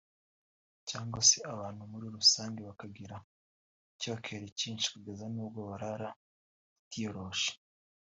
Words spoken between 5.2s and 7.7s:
n’ubwo barara batiyoroshe